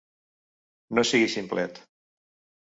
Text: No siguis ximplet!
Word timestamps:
No 0.99 1.03
siguis 1.09 1.35
ximplet! 1.35 1.79